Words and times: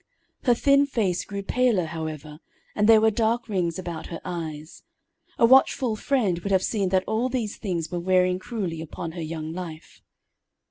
Her 0.45 0.55
thin 0.55 0.87
face 0.87 1.23
grew 1.25 1.43
paler, 1.43 1.85
however, 1.85 2.39
and 2.75 2.89
there 2.89 2.99
were 2.99 3.11
dark 3.11 3.47
rings 3.47 3.77
about 3.77 4.07
her 4.07 4.19
eyes. 4.25 4.81
A 5.37 5.45
watchful 5.45 5.95
friend 5.95 6.39
would 6.39 6.51
have 6.51 6.63
seen 6.63 6.89
that 6.89 7.03
all 7.05 7.29
these 7.29 7.57
things 7.57 7.91
were 7.91 7.99
wearing 7.99 8.39
cruelly 8.39 8.81
upon 8.81 9.11
her 9.11 9.21
young 9.21 9.53
life. 9.53 10.01